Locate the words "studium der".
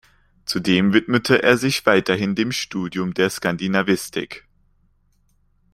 2.51-3.29